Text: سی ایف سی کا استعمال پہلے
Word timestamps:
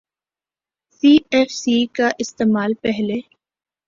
سی 0.91 1.11
ایف 1.31 1.51
سی 1.51 1.85
کا 1.95 2.09
استعمال 2.19 2.73
پہلے 2.81 3.19